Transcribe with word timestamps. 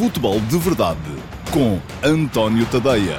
Futebol 0.00 0.40
de 0.40 0.56
Verdade 0.56 0.98
com 1.52 1.78
António 2.02 2.64
Tadeia. 2.70 3.18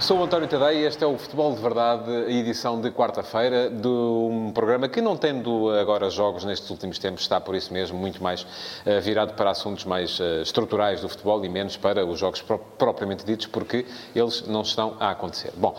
Sou 0.00 0.24
António 0.24 0.48
Tadeia 0.48 0.72
e 0.72 0.84
este 0.86 1.04
é 1.04 1.06
o 1.06 1.16
Futebol 1.16 1.54
de 1.54 1.62
Verdade, 1.62 2.10
a 2.10 2.28
edição 2.28 2.80
de 2.80 2.90
quarta-feira 2.90 3.70
de 3.70 3.86
um 3.86 4.50
programa 4.52 4.88
que, 4.88 5.00
não 5.00 5.16
tendo 5.16 5.70
agora 5.70 6.10
jogos 6.10 6.44
nestes 6.44 6.68
últimos 6.70 6.98
tempos, 6.98 7.22
está 7.22 7.40
por 7.40 7.54
isso 7.54 7.72
mesmo 7.72 7.96
muito 7.96 8.20
mais 8.20 8.42
uh, 8.42 9.00
virado 9.00 9.34
para 9.34 9.52
assuntos 9.52 9.84
mais 9.84 10.18
uh, 10.18 10.42
estruturais 10.42 11.00
do 11.00 11.08
futebol 11.08 11.44
e 11.44 11.48
menos 11.48 11.76
para 11.76 12.04
os 12.04 12.18
jogos 12.18 12.42
pro 12.42 12.58
propriamente 12.58 13.24
ditos, 13.24 13.46
porque 13.46 13.86
eles 14.16 14.48
não 14.48 14.62
estão 14.62 14.96
a 14.98 15.10
acontecer. 15.10 15.52
Bom, 15.56 15.76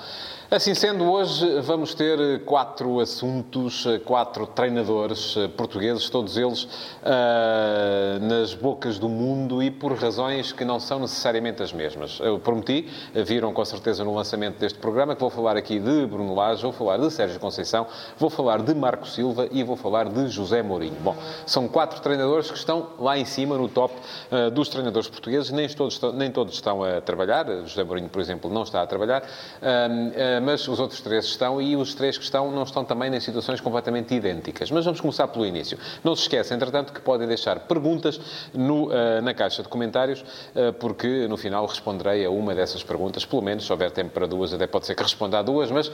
Assim 0.51 0.73
sendo, 0.73 1.03
hoje 1.03 1.61
vamos 1.61 1.93
ter 1.93 2.43
quatro 2.43 2.99
assuntos, 2.99 3.85
quatro 4.03 4.47
treinadores 4.47 5.35
portugueses, 5.55 6.09
todos 6.09 6.37
eles 6.37 6.63
uh, 6.63 8.19
nas 8.19 8.55
bocas 8.55 8.97
do 8.97 9.07
mundo 9.07 9.61
e 9.61 9.69
por 9.69 9.93
razões 9.93 10.51
que 10.51 10.65
não 10.65 10.79
são 10.79 11.01
necessariamente 11.01 11.61
as 11.61 11.71
mesmas. 11.71 12.19
Eu 12.19 12.39
prometi, 12.39 12.89
viram 13.13 13.53
com 13.53 13.63
certeza 13.63 14.03
no 14.03 14.11
lançamento 14.11 14.57
deste 14.57 14.79
programa, 14.79 15.13
que 15.13 15.21
vou 15.21 15.29
falar 15.29 15.55
aqui 15.55 15.77
de 15.77 16.07
Bruno 16.07 16.33
Lage, 16.33 16.63
vou 16.63 16.73
falar 16.73 16.97
de 16.97 17.11
Sérgio 17.11 17.39
Conceição, 17.39 17.85
vou 18.17 18.31
falar 18.31 18.63
de 18.63 18.73
Marco 18.73 19.07
Silva 19.07 19.47
e 19.51 19.63
vou 19.63 19.75
falar 19.75 20.09
de 20.09 20.29
José 20.29 20.63
Mourinho. 20.63 20.97
Bom, 21.01 21.15
são 21.45 21.67
quatro 21.67 22.01
treinadores 22.01 22.49
que 22.49 22.57
estão 22.57 22.87
lá 22.97 23.15
em 23.19 23.25
cima, 23.25 23.55
no 23.55 23.69
top 23.69 23.93
uh, 24.31 24.49
dos 24.49 24.67
treinadores 24.67 25.07
portugueses, 25.07 25.51
nem 25.51 25.69
todos, 25.69 26.01
nem 26.15 26.31
todos 26.31 26.55
estão 26.55 26.83
a 26.83 26.99
trabalhar, 26.99 27.45
José 27.67 27.83
Mourinho, 27.83 28.09
por 28.09 28.19
exemplo, 28.19 28.51
não 28.51 28.63
está 28.63 28.81
a 28.81 28.87
trabalhar, 28.87 29.21
uh, 29.21 30.38
mas 30.39 30.67
os 30.67 30.79
outros 30.79 31.01
três 31.01 31.25
estão 31.25 31.61
e 31.61 31.75
os 31.75 31.93
três 31.93 32.17
que 32.17 32.23
estão 32.23 32.51
não 32.51 32.63
estão 32.63 32.83
também 32.83 33.13
em 33.13 33.19
situações 33.19 33.59
completamente 33.61 34.13
idênticas. 34.13 34.71
Mas 34.71 34.85
vamos 34.85 35.01
começar 35.01 35.27
pelo 35.27 35.45
início. 35.45 35.77
Não 36.03 36.15
se 36.15 36.23
esqueça, 36.23 36.53
entretanto, 36.53 36.93
que 36.93 37.01
podem 37.01 37.27
deixar 37.27 37.59
perguntas 37.61 38.19
no, 38.53 38.87
uh, 38.87 39.21
na 39.21 39.33
caixa 39.33 39.61
de 39.63 39.69
comentários, 39.69 40.21
uh, 40.21 40.73
porque 40.73 41.27
no 41.27 41.37
final 41.37 41.65
responderei 41.65 42.25
a 42.25 42.29
uma 42.29 42.55
dessas 42.55 42.83
perguntas, 42.83 43.25
pelo 43.25 43.41
menos, 43.41 43.65
se 43.65 43.71
houver 43.71 43.91
tempo 43.91 44.11
para 44.11 44.27
duas, 44.27 44.53
até 44.53 44.67
pode 44.67 44.85
ser 44.85 44.95
que 44.95 45.03
responda 45.03 45.39
a 45.39 45.41
duas, 45.41 45.71
mas 45.71 45.87
uh, 45.87 45.91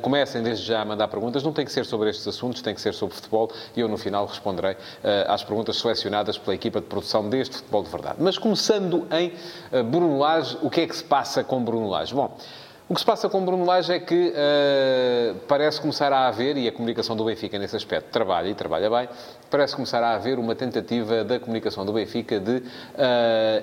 comecem 0.00 0.42
desde 0.42 0.66
já 0.66 0.80
a 0.80 0.84
mandar 0.84 1.08
perguntas. 1.08 1.42
Não 1.42 1.52
tem 1.52 1.64
que 1.64 1.72
ser 1.72 1.84
sobre 1.84 2.10
estes 2.10 2.26
assuntos, 2.26 2.62
tem 2.62 2.74
que 2.74 2.80
ser 2.80 2.94
sobre 2.94 3.14
futebol 3.14 3.50
e 3.76 3.80
eu 3.80 3.88
no 3.88 3.96
final 3.96 4.26
responderei 4.26 4.76
às 5.26 5.42
perguntas 5.42 5.76
selecionadas 5.76 6.38
pela 6.38 6.54
equipa 6.54 6.80
de 6.80 6.86
produção 6.86 7.28
deste 7.28 7.56
Futebol 7.56 7.82
de 7.82 7.90
Verdade. 7.90 8.16
Mas 8.18 8.38
começando 8.38 9.06
em 9.12 9.32
Bruno 9.84 10.18
Lage, 10.18 10.56
o 10.62 10.70
que 10.70 10.82
é 10.82 10.86
que 10.86 10.94
se 10.94 11.04
passa 11.04 11.42
com 11.42 11.62
Bruno 11.62 11.88
Lage? 11.88 12.14
Bom, 12.14 12.36
o 12.90 12.94
que 12.94 12.98
se 12.98 13.06
passa 13.06 13.28
com 13.28 13.44
Bruno 13.44 13.64
Lage 13.64 13.92
é 13.92 14.00
que 14.00 14.32
uh, 14.34 15.36
parece 15.46 15.80
começar 15.80 16.12
a 16.12 16.26
haver, 16.26 16.56
e 16.56 16.66
a 16.66 16.72
comunicação 16.72 17.14
do 17.14 17.24
Benfica 17.24 17.56
nesse 17.56 17.76
aspecto 17.76 18.10
trabalha 18.10 18.48
e 18.48 18.54
trabalha 18.54 18.90
bem, 18.90 19.08
parece 19.48 19.76
começar 19.76 20.02
a 20.02 20.16
haver 20.16 20.40
uma 20.40 20.56
tentativa 20.56 21.22
da 21.22 21.38
comunicação 21.38 21.86
do 21.86 21.92
Benfica 21.92 22.40
de 22.40 22.56
uh, 22.56 22.62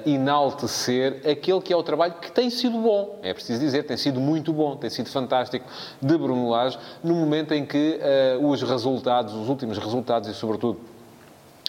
enaltecer 0.09 1.19
aquele 1.29 1.59
que 1.59 1.73
é 1.73 1.75
o 1.75 1.83
trabalho 1.83 2.13
que 2.21 2.31
tem 2.31 2.49
sido 2.49 2.77
bom. 2.77 3.19
É 3.21 3.33
preciso 3.33 3.59
dizer, 3.59 3.83
tem 3.83 3.97
sido 3.97 4.21
muito 4.21 4.53
bom, 4.53 4.77
tem 4.77 4.89
sido 4.89 5.09
fantástico 5.09 5.65
de 6.01 6.17
Bruno 6.17 6.49
Lage, 6.49 6.79
no 7.03 7.13
momento 7.13 7.53
em 7.53 7.65
que 7.65 7.99
uh, 8.39 8.47
os 8.47 8.61
resultados, 8.61 9.33
os 9.33 9.49
últimos 9.49 9.77
resultados 9.77 10.29
e, 10.29 10.33
sobretudo, 10.33 10.79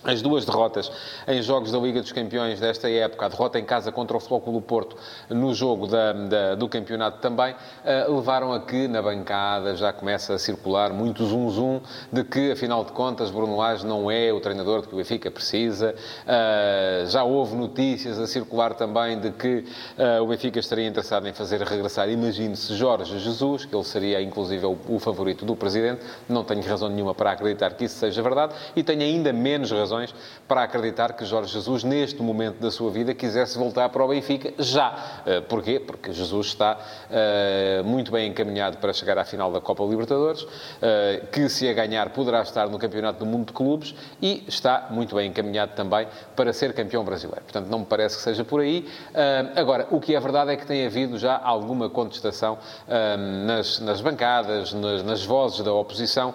as 0.05 0.23
duas 0.23 0.45
derrotas 0.45 0.91
em 1.27 1.43
jogos 1.43 1.73
da 1.73 1.79
Liga 1.79 2.01
dos 2.01 2.13
Campeões 2.13 2.61
desta 2.61 2.89
época, 2.89 3.27
a 3.27 3.29
derrota 3.29 3.59
em 3.59 3.65
casa 3.65 3.91
contra 3.91 4.17
o 4.17 4.41
Clube 4.41 4.65
Porto 4.65 4.97
no 5.29 5.53
jogo 5.53 5.87
da, 5.87 6.13
da, 6.13 6.55
do 6.55 6.69
campeonato 6.69 7.19
também, 7.19 7.53
uh, 7.53 8.15
levaram 8.15 8.53
a 8.53 8.61
que 8.61 8.87
na 8.87 9.03
bancada 9.03 9.75
já 9.75 9.93
começa 9.93 10.35
a 10.35 10.39
circular 10.39 10.93
muito 10.93 11.25
zum-zum 11.25 11.81
de 12.13 12.23
que, 12.23 12.53
afinal 12.53 12.85
de 12.85 12.93
contas, 12.93 13.31
Bruno 13.31 13.57
Lage 13.57 13.85
não 13.85 14.11
é 14.11 14.33
o 14.33 14.41
treinador 14.41 14.83
de 14.83 14.89
que 14.89 14.95
o 14.95 14.99
Benfica 14.99 15.31
precisa. 15.31 15.95
Uh, 16.25 17.07
já 17.07 17.25
houve 17.25 17.57
notícias 17.57 18.19
a 18.19 18.27
circular 18.27 18.75
também 18.75 19.19
de 19.19 19.33
que 19.33 19.65
uh, 19.99 20.23
o 20.23 20.29
Benfica 20.29 20.61
estaria 20.61 20.87
interessado 20.87 21.27
em 21.27 21.33
fazer 21.33 21.61
regressar, 21.63 22.09
imagine-se, 22.09 22.75
Jorge 22.75 23.19
Jesus, 23.19 23.65
que 23.65 23.75
ele 23.75 23.85
seria 23.85 24.23
inclusive 24.23 24.65
o, 24.65 24.79
o 24.89 24.99
favorito 25.01 25.45
do 25.45 25.57
Presidente. 25.57 26.05
Não 26.29 26.45
tenho 26.45 26.63
razão 26.63 26.89
nenhuma 26.89 27.15
para 27.15 27.33
acreditar 27.33 27.71
que 27.71 27.85
isso 27.85 27.97
seja 27.97 28.23
verdade 28.23 28.55
e 28.77 28.83
tenho 28.83 29.03
ainda 29.03 29.33
menos 29.33 29.71
razão 29.73 29.88
razões 29.89 30.15
para 30.47 30.63
acreditar 30.63 31.15
que 31.15 31.25
Jorge 31.25 31.53
Jesus, 31.53 31.83
neste 31.83 32.23
momento 32.23 32.61
da 32.61 32.71
sua 32.71 32.91
vida, 32.91 33.15
quisesse 33.15 33.57
voltar 33.59 33.89
para 33.89 34.05
o 34.05 34.09
Benfica 34.09 34.53
já. 34.59 35.23
Eh, 35.25 35.41
porquê? 35.41 35.81
Porque 35.81 36.13
Jesus 36.13 36.49
está 36.49 36.79
uh, 36.79 37.85
muito 37.85 38.13
bem 38.13 38.31
encaminhado 38.31 38.77
para 38.79 38.93
chegar 38.93 39.19
à 39.19 39.25
final 39.25 39.51
da 39.51 39.61
Copa 39.61 39.83
Libertadores, 39.85 40.43
uh, 40.43 41.27
que 41.33 41.49
se 41.49 41.69
a 41.69 41.73
ganhar 41.73 42.11
poderá 42.11 42.43
estar 42.43 42.69
no 42.69 42.79
Campeonato 42.79 43.19
do 43.19 43.27
Mundo 43.27 43.47
de 43.47 43.53
Clubes 43.53 43.95
e 44.21 44.45
está 44.47 44.89
muito 44.91 45.15
bem 45.15 45.31
encaminhado 45.31 45.73
também 45.75 46.07
para 46.37 46.53
ser 46.53 46.73
campeão 46.75 47.05
brasileiro. 47.05 47.43
Portanto, 47.43 47.69
não 47.69 47.81
me 47.81 47.87
parece 47.87 48.17
que 48.17 48.23
seja 48.23 48.45
por 48.45 48.61
aí. 48.61 48.87
Agora, 49.57 49.87
o 49.91 50.01
que 50.01 50.15
é 50.15 50.21
verdade 50.21 50.53
é 50.53 50.57
que 50.57 50.67
tem 50.67 50.87
havido 50.87 51.19
já 51.19 51.39
alguma 51.43 51.89
contestação 51.89 52.59
nas, 53.47 53.81
nas, 53.81 54.01
bancadas, 54.01 54.73
nas, 54.73 55.03
nas, 55.03 55.25
vozes 55.25 55.61
da 55.61 55.73
oposição, 55.73 56.35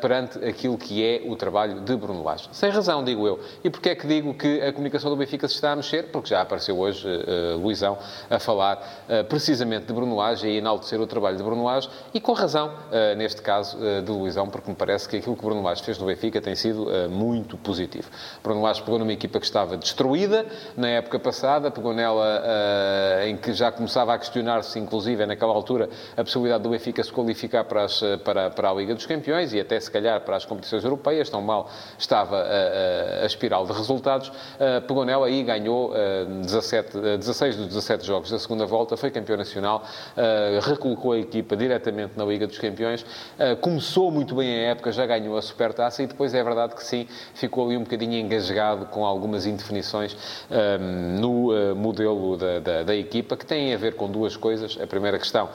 perante 0.00 0.44
aquilo 0.44 0.76
que 0.76 1.04
é 1.04 1.22
o 1.26 1.36
trabalho 1.36 1.80
de 1.80 1.96
Bruno 1.96 2.22
Lage. 2.22 2.48
Razão, 2.78 3.02
digo 3.02 3.26
eu. 3.26 3.40
E 3.62 3.68
porquê 3.68 3.90
é 3.90 3.94
que 3.94 4.06
digo 4.06 4.32
que 4.34 4.60
a 4.62 4.72
comunicação 4.72 5.10
do 5.10 5.16
Benfica 5.16 5.46
se 5.48 5.54
está 5.54 5.72
a 5.72 5.76
mexer? 5.76 6.04
Porque 6.12 6.30
já 6.30 6.40
apareceu 6.40 6.78
hoje 6.78 7.06
uh, 7.08 7.58
Luizão 7.58 7.98
a 8.30 8.38
falar 8.38 8.76
uh, 9.08 9.24
precisamente 9.24 9.86
de 9.86 9.92
Bruno 9.92 10.16
Lage 10.16 10.46
e 10.46 10.50
a 10.50 10.54
enaltecer 10.54 11.00
o 11.00 11.06
trabalho 11.06 11.36
de 11.36 11.42
Bruno 11.42 11.64
Lage 11.64 11.88
e 12.14 12.20
com 12.20 12.32
razão, 12.32 12.68
uh, 12.68 13.16
neste 13.16 13.42
caso, 13.42 13.76
de 13.78 14.10
Luizão, 14.10 14.48
porque 14.48 14.70
me 14.70 14.76
parece 14.76 15.08
que 15.08 15.16
aquilo 15.16 15.36
que 15.36 15.42
Bruno 15.42 15.62
Lage 15.62 15.82
fez 15.82 15.98
no 15.98 16.06
Benfica 16.06 16.40
tem 16.40 16.54
sido 16.54 16.86
muito 17.10 17.56
positivo. 17.56 18.08
Bruno 18.42 18.62
Lage 18.62 18.82
pegou 18.82 18.98
numa 18.98 19.12
equipa 19.12 19.38
que 19.38 19.46
estava 19.46 19.76
destruída 19.76 20.46
na 20.76 20.88
época 20.88 21.18
passada, 21.18 21.70
pegou 21.70 21.92
nela 21.92 22.42
em 23.26 23.36
que 23.36 23.52
já 23.52 23.70
começava 23.72 24.14
a 24.14 24.18
questionar-se, 24.18 24.78
inclusive, 24.78 25.24
naquela 25.26 25.52
altura, 25.52 25.88
a 26.16 26.22
possibilidade 26.22 26.62
do 26.62 26.70
Benfica 26.70 27.02
se 27.02 27.12
qualificar 27.12 27.64
para, 27.64 27.84
as, 27.84 28.00
para, 28.24 28.50
para 28.50 28.70
a 28.70 28.74
Liga 28.74 28.94
dos 28.94 29.06
Campeões 29.06 29.52
e 29.52 29.60
até, 29.60 29.78
se 29.80 29.90
calhar, 29.90 30.20
para 30.20 30.36
as 30.36 30.44
competições 30.44 30.84
europeias. 30.84 31.28
Tão 31.28 31.42
mal 31.42 31.70
estava 31.98 32.44
a, 33.22 33.26
espiral 33.26 33.66
de 33.66 33.72
resultados, 33.72 34.32
pegou 34.86 35.04
nela 35.04 35.28
e 35.28 35.42
ganhou 35.42 35.92
17, 36.42 36.98
16 37.18 37.56
dos 37.56 37.66
17 37.68 38.06
jogos 38.06 38.30
da 38.30 38.38
segunda 38.38 38.66
volta, 38.66 38.96
foi 38.96 39.10
campeão 39.10 39.36
nacional, 39.36 39.84
recolocou 40.62 41.12
a 41.12 41.18
equipa 41.18 41.56
diretamente 41.56 42.16
na 42.16 42.24
Liga 42.24 42.46
dos 42.46 42.58
Campeões, 42.58 43.04
começou 43.60 44.10
muito 44.10 44.34
bem 44.34 44.48
a 44.48 44.70
época, 44.70 44.92
já 44.92 45.06
ganhou 45.06 45.36
a 45.36 45.42
Supertaça 45.42 46.02
e 46.02 46.06
depois 46.06 46.34
é 46.34 46.42
verdade 46.42 46.74
que 46.74 46.84
sim, 46.84 47.06
ficou 47.34 47.66
ali 47.66 47.76
um 47.76 47.82
bocadinho 47.82 48.14
engasgado 48.14 48.86
com 48.86 49.04
algumas 49.04 49.46
indefinições 49.46 50.16
no 51.20 51.74
modelo 51.74 52.36
da, 52.36 52.58
da, 52.58 52.82
da 52.82 52.94
equipa, 52.94 53.36
que 53.36 53.46
têm 53.46 53.74
a 53.74 53.76
ver 53.76 53.94
com 53.94 54.10
duas 54.10 54.36
coisas. 54.36 54.78
A 54.80 54.86
primeira 54.86 55.18
questão, 55.18 55.48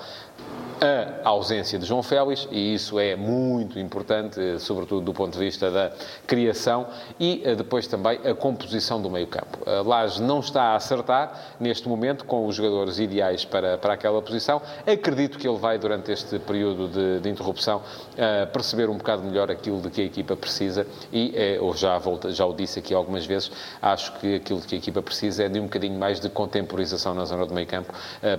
a 1.23 1.29
ausência 1.29 1.79
de 1.79 1.85
João 1.85 2.03
Félix, 2.03 2.47
e 2.51 2.73
isso 2.73 2.99
é 2.99 3.15
muito 3.15 3.79
importante, 3.79 4.59
sobretudo 4.59 5.05
do 5.05 5.13
ponto 5.13 5.33
de 5.33 5.39
vista 5.39 5.71
da 5.71 5.91
criação, 6.27 6.87
e 7.19 7.41
eh, 7.45 7.55
depois 7.55 7.87
também 7.87 8.19
a 8.25 8.33
composição 8.33 9.01
do 9.01 9.09
meio-campo. 9.09 9.59
Laje 9.85 10.21
não 10.21 10.39
está 10.39 10.63
a 10.63 10.75
acertar, 10.75 11.55
neste 11.59 11.87
momento, 11.87 12.25
com 12.25 12.45
os 12.45 12.55
jogadores 12.55 12.99
ideais 12.99 13.45
para, 13.45 13.77
para 13.77 13.93
aquela 13.93 14.21
posição. 14.21 14.61
Acredito 14.85 15.37
que 15.37 15.47
ele 15.47 15.57
vai, 15.57 15.77
durante 15.77 16.11
este 16.11 16.37
período 16.39 16.87
de, 16.87 17.19
de 17.19 17.29
interrupção, 17.29 17.77
uh, 17.77 18.47
perceber 18.51 18.89
um 18.89 18.97
bocado 18.97 19.23
melhor 19.23 19.49
aquilo 19.49 19.81
de 19.81 19.89
que 19.89 20.01
a 20.01 20.05
equipa 20.05 20.35
precisa, 20.35 20.85
e, 21.11 21.33
uh, 21.61 21.77
já, 21.77 21.97
volta, 21.97 22.31
já 22.31 22.45
o 22.45 22.53
disse 22.53 22.79
aqui 22.79 22.93
algumas 22.93 23.25
vezes, 23.25 23.51
acho 23.81 24.13
que 24.19 24.35
aquilo 24.35 24.59
de 24.59 24.67
que 24.67 24.75
a 24.75 24.77
equipa 24.77 25.01
precisa 25.01 25.43
é 25.43 25.49
de 25.49 25.59
um 25.59 25.63
bocadinho 25.63 25.97
mais 25.97 26.19
de 26.19 26.29
contemporização 26.29 27.13
na 27.13 27.25
zona 27.25 27.45
do 27.45 27.53
meio-campo, 27.53 27.93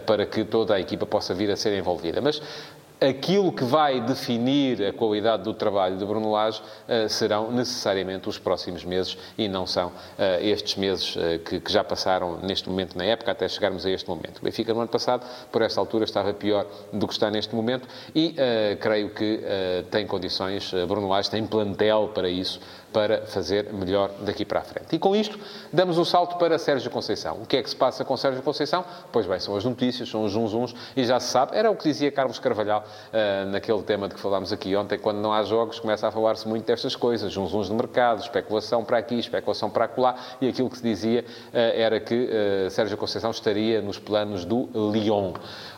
para 0.06 0.26
que 0.26 0.44
toda 0.44 0.74
a 0.74 0.80
equipa 0.80 1.06
possa 1.06 1.34
vir 1.34 1.50
a 1.50 1.56
ser 1.56 1.76
envolvida. 1.76 2.20
Mas 2.20 2.33
aquilo 3.00 3.52
que 3.52 3.64
vai 3.64 4.00
definir 4.00 4.82
a 4.84 4.92
qualidade 4.92 5.42
do 5.42 5.52
trabalho 5.52 5.96
de 5.96 6.04
Bruno 6.04 6.30
Lage 6.30 6.60
uh, 6.60 7.08
serão 7.08 7.50
necessariamente 7.50 8.28
os 8.28 8.38
próximos 8.38 8.84
meses 8.84 9.16
e 9.36 9.48
não 9.48 9.66
são 9.66 9.88
uh, 9.88 9.92
estes 10.40 10.76
meses 10.76 11.14
uh, 11.16 11.38
que, 11.44 11.60
que, 11.60 11.72
já 11.72 11.82
passaram 11.84 12.38
neste 12.38 12.68
momento 12.68 12.96
na 12.96 13.04
época 13.04 13.32
até 13.32 13.48
chegarmos 13.48 13.84
a 13.84 13.90
este 13.90 14.08
momento. 14.08 14.38
O 14.38 14.44
Benfica 14.44 14.72
no 14.72 14.80
ano 14.80 14.88
passado, 14.88 15.26
por 15.50 15.62
esta 15.62 15.80
altura, 15.80 16.04
estava 16.04 16.32
pior 16.32 16.66
do 16.92 17.06
que 17.06 17.12
está 17.12 17.30
neste 17.30 17.54
momento 17.54 17.88
e 18.14 18.36
creio 18.80 19.10
que 19.10 19.40
tem 19.90 20.06
condições, 20.06 20.72
Bruno 20.86 21.08
Lage 21.08 21.30
tem 21.30 21.44
plantel 21.46 22.10
para 22.14 22.28
isso, 22.28 22.60
para 22.94 23.26
fazer 23.26 23.72
melhor 23.72 24.08
daqui 24.20 24.44
para 24.44 24.60
a 24.60 24.62
frente. 24.62 24.94
E 24.94 24.98
com 25.00 25.16
isto, 25.16 25.36
damos 25.72 25.98
um 25.98 26.04
salto 26.04 26.36
para 26.36 26.56
Sérgio 26.60 26.88
Conceição. 26.92 27.38
O 27.42 27.46
que 27.46 27.56
é 27.56 27.62
que 27.62 27.68
se 27.68 27.74
passa 27.74 28.04
com 28.04 28.16
Sérgio 28.16 28.40
Conceição? 28.40 28.84
Pois 29.10 29.26
bem, 29.26 29.40
são 29.40 29.56
as 29.56 29.64
notícias, 29.64 30.08
são 30.08 30.22
os 30.22 30.32
zunzuns, 30.32 30.72
e 30.96 31.04
já 31.04 31.18
se 31.18 31.28
sabe, 31.28 31.56
era 31.56 31.68
o 31.68 31.74
que 31.74 31.82
dizia 31.82 32.12
Carlos 32.12 32.38
Carvalhal 32.38 32.84
uh, 32.84 33.50
naquele 33.50 33.82
tema 33.82 34.06
de 34.06 34.14
que 34.14 34.20
falámos 34.20 34.52
aqui 34.52 34.76
ontem, 34.76 34.96
quando 34.96 35.16
não 35.16 35.32
há 35.32 35.42
jogos, 35.42 35.80
começa 35.80 36.06
a 36.06 36.12
falar-se 36.12 36.46
muito 36.46 36.66
destas 36.66 36.94
coisas, 36.94 37.32
zunzuns 37.32 37.66
de 37.66 37.74
mercado, 37.74 38.20
especulação 38.20 38.84
para 38.84 38.96
aqui, 38.96 39.18
especulação 39.18 39.68
para 39.68 39.86
acolá, 39.86 40.14
e 40.40 40.46
aquilo 40.46 40.70
que 40.70 40.76
se 40.76 40.84
dizia 40.84 41.24
uh, 41.48 41.52
era 41.52 41.98
que 41.98 42.14
uh, 42.14 42.70
Sérgio 42.70 42.96
Conceição 42.96 43.32
estaria 43.32 43.82
nos 43.82 43.98
planos 43.98 44.44
do 44.44 44.68
Lyon. 44.92 45.32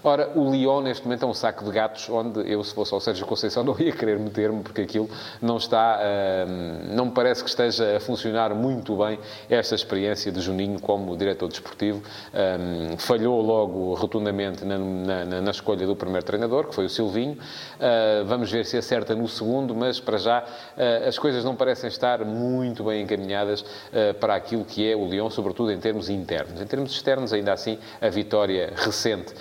Ora, 0.04 0.30
o 0.34 0.50
Lyon, 0.50 0.82
neste 0.82 1.02
momento, 1.04 1.24
é 1.24 1.28
um 1.28 1.34
saco 1.34 1.64
de 1.64 1.70
gatos 1.70 2.10
onde 2.10 2.40
eu, 2.52 2.62
se 2.62 2.74
fosse 2.74 2.92
ao 2.92 3.00
Sérgio 3.00 3.24
Conceição, 3.24 3.64
não 3.64 3.74
ia 3.80 3.92
querer 3.92 4.18
meter-me, 4.18 4.62
porque 4.62 4.82
aquilo 4.82 5.08
não 5.40 5.56
está... 5.56 5.98
não 6.90 7.05
não 7.06 7.10
me 7.10 7.12
parece 7.12 7.42
que 7.42 7.48
esteja 7.48 7.96
a 7.96 8.00
funcionar 8.00 8.54
muito 8.54 8.96
bem 8.96 9.18
esta 9.48 9.74
experiência 9.74 10.32
de 10.32 10.40
Juninho 10.40 10.80
como 10.80 11.16
diretor 11.16 11.48
desportivo. 11.48 12.02
Um, 12.34 12.98
falhou 12.98 13.40
logo 13.40 13.94
rotundamente 13.94 14.64
na, 14.64 14.76
na, 14.78 15.40
na, 15.40 15.50
escolha 15.50 15.86
do 15.86 15.94
primeiro 15.94 16.26
treinador, 16.26 16.66
que 16.66 16.74
foi 16.74 16.86
o 16.86 16.88
Silvinho. 16.88 17.34
Uh, 17.34 18.24
vamos 18.24 18.50
ver 18.50 18.64
se 18.64 18.76
acerta 18.76 19.14
no 19.14 19.28
segundo, 19.28 19.74
mas 19.74 20.00
para 20.00 20.18
já 20.18 20.40
uh, 20.40 21.08
as 21.08 21.18
coisas 21.18 21.44
não 21.44 21.54
parecem 21.54 21.88
estar 21.88 22.24
muito 22.24 22.84
bem 22.84 23.02
encaminhadas 23.02 23.60
uh, 23.60 24.14
para 24.18 24.34
aquilo 24.34 24.64
que 24.64 24.90
é 24.90 24.96
o 24.96 25.06
Lyon, 25.06 25.30
sobretudo 25.30 25.70
em 25.70 25.78
termos 25.78 26.08
internos. 26.08 26.60
Em 26.60 26.66
termos 26.66 26.90
externos, 26.90 27.32
ainda 27.32 27.52
assim, 27.52 27.78
a 28.00 28.08
vitória 28.08 28.72
recente 28.76 29.32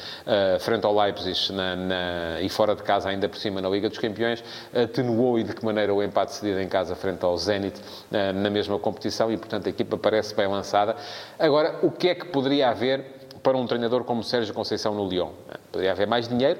frente 0.59 0.85
ao 0.85 0.95
Leipzig 0.95 1.51
na, 1.53 1.75
na, 1.75 2.41
e 2.41 2.49
fora 2.49 2.75
de 2.75 2.83
casa, 2.83 3.09
ainda 3.09 3.27
por 3.27 3.37
cima 3.37 3.61
na 3.61 3.69
Liga 3.69 3.89
dos 3.89 3.97
Campeões, 3.97 4.43
atenuou 4.73 5.39
e 5.39 5.43
de 5.43 5.53
que 5.53 5.63
maneira 5.63 5.93
o 5.93 6.03
empate 6.03 6.33
cedido 6.33 6.59
em 6.59 6.67
casa 6.67 6.95
frente 6.95 7.23
ao 7.23 7.37
Zenit 7.55 7.81
na 8.11 8.49
mesma 8.49 8.77
competição 8.79 9.31
e, 9.31 9.37
portanto, 9.37 9.67
a 9.67 9.69
equipa 9.69 9.97
parece 9.97 10.35
bem 10.35 10.47
lançada. 10.47 10.95
Agora, 11.39 11.79
o 11.81 11.91
que 11.91 12.09
é 12.09 12.15
que 12.15 12.25
poderia 12.25 12.69
haver 12.69 13.03
para 13.41 13.57
um 13.57 13.65
treinador 13.65 14.03
como 14.03 14.23
Sérgio 14.23 14.53
Conceição 14.53 14.93
no 14.93 15.07
Lyon? 15.07 15.31
Poderia 15.71 15.91
haver 15.91 16.07
mais 16.07 16.27
dinheiro, 16.27 16.59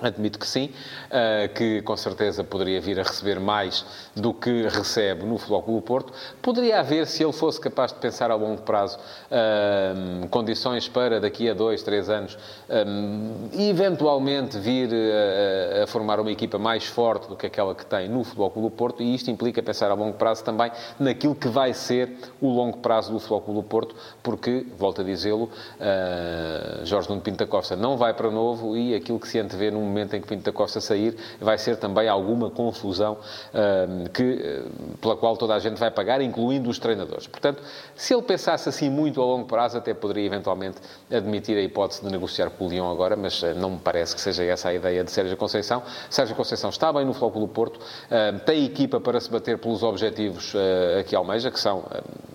Admito 0.00 0.40
que 0.40 0.46
sim, 0.46 0.70
eh, 1.08 1.48
que 1.54 1.80
com 1.82 1.96
certeza 1.96 2.42
poderia 2.42 2.80
vir 2.80 2.98
a 2.98 3.04
receber 3.04 3.38
mais 3.38 3.86
do 4.16 4.34
que 4.34 4.66
recebe 4.66 5.24
no 5.24 5.38
Futebol 5.38 5.62
Clube 5.62 5.86
Porto. 5.86 6.12
Poderia 6.42 6.80
haver, 6.80 7.06
se 7.06 7.22
ele 7.22 7.32
fosse 7.32 7.60
capaz 7.60 7.92
de 7.92 8.00
pensar 8.00 8.28
a 8.28 8.34
longo 8.34 8.62
prazo, 8.62 8.98
eh, 9.30 9.94
condições 10.30 10.88
para 10.88 11.20
daqui 11.20 11.48
a 11.48 11.54
dois, 11.54 11.80
três 11.84 12.10
anos, 12.10 12.36
eh, 12.68 12.84
eventualmente 13.56 14.58
vir 14.58 14.90
a, 15.84 15.86
formar 15.86 16.18
uma 16.18 16.32
equipa 16.32 16.58
mais 16.58 16.84
forte 16.84 17.28
do 17.28 17.36
que 17.36 17.46
aquela 17.46 17.72
que 17.72 17.86
tem 17.86 18.08
no 18.08 18.24
Futebol 18.24 18.50
Clube 18.50 18.74
Porto, 18.74 19.00
e 19.00 19.14
isto 19.14 19.30
implica 19.30 19.62
pensar 19.62 19.92
a 19.92 19.94
longo 19.94 20.14
prazo 20.14 20.42
também 20.42 20.72
naquilo 20.98 21.36
que 21.36 21.46
vai 21.46 21.72
ser 21.72 22.18
o 22.40 22.48
longo 22.48 22.78
prazo 22.78 23.12
do 23.12 23.20
Futebol 23.20 23.42
Clube 23.42 23.68
Porto, 23.68 23.94
porque, 24.24 24.66
volto 24.76 25.02
a 25.02 25.04
dizê-lo, 25.04 25.48
Jorge 26.82 27.08
Nuno 27.08 27.20
Pinta 27.20 27.46
Costa 27.46 27.76
não 27.76 27.96
vai 27.96 28.12
para 28.12 28.28
novo 28.30 28.76
e 28.76 28.92
aquilo 28.94 29.20
que 29.20 29.28
se 29.28 29.38
antevê 29.38 29.70
num 29.70 29.83
momento 29.84 30.14
em 30.14 30.20
que 30.20 30.26
Pinto 30.26 30.44
da 30.44 30.52
Costa 30.52 30.80
sair, 30.80 31.16
vai 31.40 31.58
ser 31.58 31.76
também 31.76 32.08
alguma 32.08 32.50
confusão 32.50 33.14
uh, 33.14 34.08
que, 34.10 34.22
uh, 34.22 34.98
pela 34.98 35.16
qual 35.16 35.36
toda 35.36 35.54
a 35.54 35.58
gente 35.58 35.78
vai 35.78 35.90
pagar, 35.90 36.20
incluindo 36.20 36.68
os 36.68 36.78
treinadores. 36.78 37.26
Portanto, 37.26 37.62
se 37.94 38.14
ele 38.14 38.22
pensasse 38.22 38.68
assim 38.68 38.90
muito 38.90 39.20
a 39.20 39.24
longo 39.24 39.46
prazo, 39.46 39.78
até 39.78 39.94
poderia 39.94 40.26
eventualmente 40.26 40.78
admitir 41.10 41.56
a 41.56 41.62
hipótese 41.62 42.02
de 42.02 42.10
negociar 42.10 42.50
com 42.50 42.66
o 42.66 42.68
Lyon 42.68 42.90
agora, 42.90 43.16
mas 43.16 43.42
uh, 43.42 43.54
não 43.54 43.70
me 43.70 43.78
parece 43.78 44.14
que 44.14 44.20
seja 44.20 44.42
essa 44.44 44.68
a 44.68 44.74
ideia 44.74 45.04
de 45.04 45.10
Sérgio 45.10 45.36
Conceição. 45.36 45.82
Sérgio 46.10 46.34
Conceição 46.34 46.70
está 46.70 46.92
bem 46.92 47.04
no 47.04 47.12
Flóculo 47.12 47.46
Porto, 47.48 47.80
tem 48.46 48.64
equipa 48.64 49.00
para 49.00 49.20
se 49.20 49.30
bater 49.30 49.58
pelos 49.58 49.82
objetivos 49.82 50.54
uh, 50.54 51.00
a 51.00 51.02
que 51.04 51.14
almeja, 51.14 51.50
que 51.50 51.60
são 51.60 51.84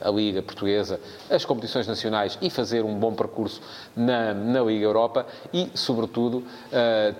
a 0.02 0.10
Liga 0.10 0.42
Portuguesa, 0.42 1.00
as 1.30 1.46
competições 1.46 1.88
nacionais 1.88 2.38
e 2.42 2.50
fazer 2.50 2.84
um 2.84 2.96
bom 2.96 3.14
percurso 3.14 3.62
na, 3.96 4.34
na 4.34 4.62
Liga 4.62 4.86
Europa 4.86 5.26
e, 5.54 5.70
sobretudo, 5.74 6.44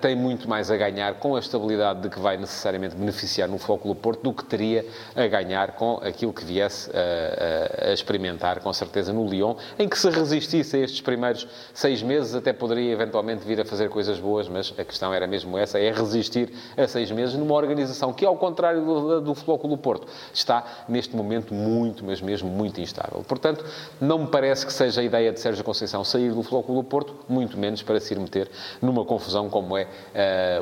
tem 0.00 0.14
muito 0.14 0.48
mais 0.48 0.70
a 0.70 0.76
ganhar 0.76 1.14
com 1.14 1.36
a 1.36 1.38
estabilidade 1.38 2.00
de 2.00 2.08
que 2.08 2.18
vai 2.18 2.36
necessariamente 2.36 2.94
beneficiar 2.94 3.48
no 3.48 3.58
Futebol 3.58 3.94
Porto 3.94 4.22
do 4.22 4.32
que 4.32 4.44
teria 4.44 4.86
a 5.14 5.26
ganhar 5.26 5.72
com 5.72 6.00
aquilo 6.02 6.32
que 6.32 6.44
viesse 6.44 6.90
a, 6.90 7.88
a, 7.88 7.92
experimentar, 7.92 8.60
com 8.60 8.72
certeza, 8.72 9.12
no 9.12 9.26
Lyon, 9.26 9.54
em 9.78 9.88
que 9.88 9.98
se 9.98 10.08
resistisse 10.10 10.76
a 10.76 10.80
estes 10.80 11.00
primeiros 11.00 11.46
seis 11.72 12.02
meses, 12.02 12.34
até 12.34 12.52
poderia 12.52 12.92
eventualmente 12.92 13.46
vir 13.46 13.60
a 13.60 13.64
fazer 13.64 13.88
coisas 13.88 14.18
boas, 14.18 14.48
mas 14.48 14.72
a 14.78 14.84
questão 14.84 15.12
era 15.12 15.26
mesmo 15.26 15.56
essa, 15.56 15.78
é 15.78 15.90
resistir 15.90 16.52
a 16.76 16.86
seis 16.86 17.10
meses 17.10 17.34
numa 17.34 17.54
organização 17.54 18.12
que, 18.12 18.24
ao 18.24 18.36
contrário 18.36 18.84
do, 18.84 19.20
do 19.20 19.34
Futebol 19.34 19.78
Porto, 19.78 20.06
está 20.32 20.84
neste 20.88 21.16
momento 21.16 21.54
muito, 21.54 22.04
mas 22.04 22.20
mesmo 22.20 22.48
muito 22.48 22.69
instável. 22.78 23.24
Portanto, 23.26 23.64
não 23.98 24.18
me 24.18 24.26
parece 24.26 24.66
que 24.66 24.72
seja 24.72 25.00
a 25.00 25.04
ideia 25.04 25.32
de 25.32 25.40
Sérgio 25.40 25.64
Conceição 25.64 26.04
sair 26.04 26.30
do 26.32 26.42
Futebol 26.42 26.84
Porto, 26.84 27.14
muito 27.26 27.56
menos 27.56 27.82
para 27.82 27.98
se 27.98 28.12
ir 28.12 28.20
meter 28.20 28.50
numa 28.82 29.04
confusão 29.04 29.48
como 29.48 29.78
é 29.78 29.86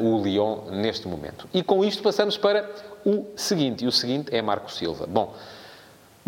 uh, 0.00 0.04
o 0.04 0.22
Lyon 0.22 0.70
neste 0.70 1.08
momento. 1.08 1.48
E 1.52 1.62
com 1.62 1.84
isto 1.84 2.02
passamos 2.02 2.36
para 2.36 2.70
o 3.04 3.26
seguinte, 3.34 3.84
e 3.84 3.88
o 3.88 3.92
seguinte 3.92 4.34
é 4.34 4.40
Marco 4.40 4.70
Silva. 4.70 5.06
Bom, 5.08 5.34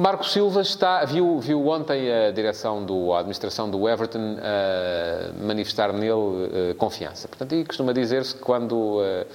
Marco 0.00 0.26
Silva 0.26 0.62
está, 0.62 1.04
viu, 1.04 1.38
viu 1.40 1.66
ontem 1.68 2.10
a 2.10 2.30
direção 2.30 2.82
do, 2.82 3.12
a 3.12 3.18
administração 3.18 3.70
do 3.70 3.86
Everton 3.86 4.36
uh, 4.36 5.44
manifestar 5.46 5.92
nele 5.92 6.12
uh, 6.12 6.74
confiança. 6.78 7.28
Portanto, 7.28 7.54
e 7.54 7.64
costuma 7.66 7.92
dizer-se 7.92 8.34
que 8.34 8.40
quando 8.40 8.72
uh, 8.72 9.26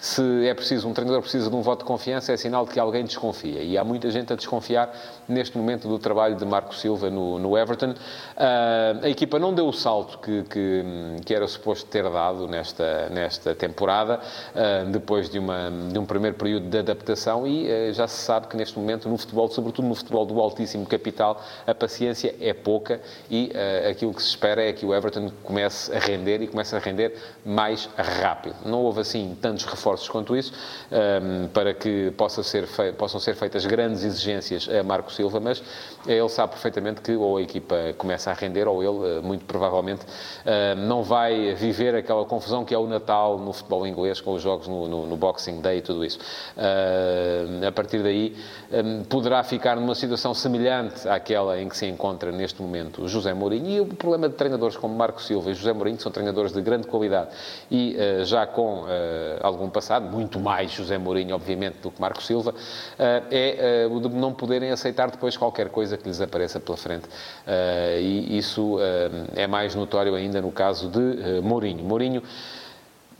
se 0.00 0.46
é 0.46 0.54
preciso, 0.54 0.88
um 0.88 0.94
treinador 0.94 1.20
precisa 1.20 1.50
de 1.50 1.54
um 1.54 1.60
voto 1.60 1.80
de 1.80 1.84
confiança, 1.84 2.32
é 2.32 2.36
sinal 2.36 2.64
de 2.64 2.72
que 2.72 2.80
alguém 2.80 3.04
desconfia. 3.04 3.62
E 3.62 3.76
há 3.76 3.84
muita 3.84 4.10
gente 4.10 4.32
a 4.32 4.36
desconfiar 4.36 4.90
neste 5.28 5.58
momento 5.58 5.86
do 5.86 5.98
trabalho 5.98 6.36
de 6.36 6.44
Marco 6.46 6.74
Silva 6.74 7.10
no, 7.10 7.38
no 7.38 7.56
Everton. 7.56 7.90
Uh, 7.90 9.04
a 9.04 9.08
equipa 9.10 9.38
não 9.38 9.52
deu 9.52 9.68
o 9.68 9.72
salto 9.74 10.18
que, 10.18 10.42
que, 10.44 10.84
que, 11.26 11.34
era 11.34 11.46
suposto 11.46 11.84
ter 11.90 12.02
dado 12.04 12.48
nesta, 12.48 13.10
nesta 13.10 13.54
temporada, 13.54 14.20
uh, 14.54 14.90
depois 14.90 15.28
de, 15.28 15.38
uma, 15.38 15.70
de 15.92 15.98
um 15.98 16.06
primeiro 16.06 16.34
período 16.34 16.66
de 16.70 16.78
adaptação, 16.78 17.46
e 17.46 17.68
uh, 17.68 17.92
já 17.92 18.08
se 18.08 18.22
sabe 18.22 18.46
que 18.46 18.56
neste 18.56 18.78
momento 18.78 19.06
no 19.06 19.18
futebol, 19.18 19.50
sobretudo 19.50 19.86
no 19.86 19.94
futebol 19.94 20.24
do 20.24 20.40
altíssimo 20.40 20.86
capital, 20.86 21.42
a 21.66 21.74
paciência 21.74 22.34
é 22.40 22.54
pouca 22.54 23.02
e 23.30 23.52
aquilo 23.88 24.14
que 24.14 24.22
se 24.22 24.28
espera 24.28 24.62
é 24.62 24.72
que 24.72 24.86
o 24.86 24.94
Everton 24.94 25.30
comece 25.42 25.94
a 25.94 25.98
render 25.98 26.40
e 26.40 26.46
comece 26.46 26.74
a 26.74 26.78
render 26.78 27.14
mais 27.44 27.88
rápido. 27.96 28.56
Não 28.64 28.82
houve 28.82 29.00
assim 29.00 29.36
tantos 29.40 29.64
reforços 29.64 29.89
esforços 29.90 30.08
quanto 30.08 30.36
isso, 30.36 30.52
um, 30.90 31.48
para 31.48 31.74
que 31.74 32.10
possa 32.12 32.42
ser 32.42 32.68
possam 32.96 33.20
ser 33.20 33.34
feitas 33.34 33.66
grandes 33.66 34.04
exigências 34.04 34.68
a 34.68 34.82
Marco 34.82 35.12
Silva, 35.12 35.40
mas 35.40 35.62
ele 36.06 36.28
sabe 36.28 36.52
perfeitamente 36.52 37.00
que 37.00 37.14
ou 37.16 37.36
a 37.36 37.42
equipa 37.42 37.76
começa 37.98 38.30
a 38.30 38.34
render 38.34 38.66
ou 38.66 38.82
ele, 38.82 39.18
eh, 39.18 39.20
muito 39.20 39.44
provavelmente, 39.44 40.02
um, 40.46 40.86
não 40.86 41.02
vai 41.02 41.54
viver 41.54 41.94
aquela 41.94 42.24
confusão 42.24 42.64
que 42.64 42.74
é 42.74 42.78
o 42.78 42.86
Natal 42.86 43.38
no 43.38 43.52
futebol 43.52 43.86
inglês, 43.86 44.20
com 44.20 44.32
os 44.32 44.42
jogos 44.42 44.66
no, 44.66 44.88
no, 44.88 45.06
no 45.06 45.16
Boxing 45.16 45.60
Day 45.60 45.78
e 45.78 45.82
tudo 45.82 46.04
isso. 46.04 46.18
Uh, 46.56 47.66
a 47.66 47.72
partir 47.72 48.02
daí, 48.02 48.36
um, 48.72 49.04
poderá 49.04 49.42
ficar 49.42 49.76
numa 49.76 49.94
situação 49.94 50.32
semelhante 50.32 51.08
àquela 51.08 51.60
em 51.60 51.68
que 51.68 51.76
se 51.76 51.86
encontra 51.86 52.32
neste 52.32 52.62
momento 52.62 53.06
José 53.08 53.34
Mourinho. 53.34 53.68
E 53.68 53.80
o 53.80 53.86
problema 53.86 54.28
de 54.28 54.34
treinadores 54.34 54.76
como 54.76 54.94
Marco 54.94 55.22
Silva 55.22 55.50
e 55.50 55.54
José 55.54 55.72
Mourinho, 55.72 55.96
que 55.96 56.02
são 56.02 56.12
treinadores 56.12 56.52
de 56.52 56.62
grande 56.62 56.86
qualidade 56.86 57.30
e 57.70 57.96
uh, 57.96 58.24
já 58.24 58.46
com 58.46 58.82
uh, 58.82 58.86
algum 59.42 59.68
passado, 59.80 60.10
muito 60.10 60.38
mais 60.38 60.70
José 60.70 60.98
Mourinho, 60.98 61.34
obviamente, 61.34 61.78
do 61.82 61.90
que 61.90 61.98
Marco 61.98 62.22
Silva, 62.22 62.54
eh, 62.98 63.22
é 63.30 63.84
eh, 63.84 63.86
o 63.86 63.98
de 63.98 64.10
não 64.10 64.34
poderem 64.34 64.70
aceitar 64.70 65.10
depois 65.10 65.38
qualquer 65.38 65.70
coisa 65.70 65.96
que 65.96 66.06
lhes 66.06 66.20
apareça 66.20 66.60
pela 66.60 66.76
frente. 66.76 67.08
Eh, 67.46 67.98
e 68.02 68.38
isso 68.38 68.78
é 69.34 69.46
mais 69.46 69.74
notório 69.74 70.14
ainda 70.14 70.40
no 70.42 70.52
caso 70.52 70.90
de 70.90 71.40
Mourinho. 71.40 71.82
Mourinho 71.82 72.22